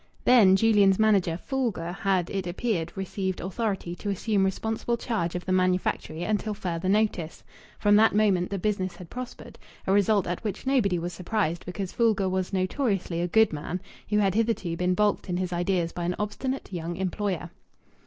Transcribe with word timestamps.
Then 0.25 0.55
Julian's 0.55 0.97
manager, 0.97 1.37
Foulger, 1.37 1.91
had 1.91 2.31
(it 2.31 2.47
appeared) 2.47 2.91
received 2.97 3.39
authority 3.39 3.93
to 3.97 4.09
assume 4.09 4.43
responsible 4.43 4.97
charge 4.97 5.35
of 5.35 5.45
the 5.45 5.51
manufactory 5.51 6.23
until 6.23 6.55
further 6.55 6.89
notice. 6.89 7.43
From 7.77 7.95
that 7.97 8.15
moment 8.15 8.49
the 8.49 8.57
business 8.57 8.95
had 8.95 9.11
prospered: 9.11 9.59
a 9.85 9.91
result 9.93 10.25
at 10.25 10.43
which 10.43 10.65
nobody 10.65 10.97
was 10.97 11.13
surprised, 11.13 11.67
because 11.67 11.93
Foulger 11.93 12.27
was 12.29 12.51
notoriously 12.51 13.21
a 13.21 13.27
"good 13.27 13.53
man" 13.53 13.79
who 14.09 14.17
had 14.17 14.33
hitherto 14.33 14.75
been 14.75 14.95
baulked 14.95 15.29
in 15.29 15.37
his 15.37 15.53
ideas 15.53 15.91
by 15.91 16.05
an 16.05 16.15
obstinate 16.17 16.73
young 16.73 16.95
employer. 16.97 17.51